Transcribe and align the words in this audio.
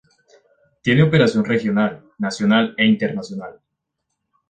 Tiene 0.81 1.03
operación 1.03 1.45
regional, 1.45 2.03
nacional 2.17 2.73
e 2.75 2.87
internacional. 2.87 3.61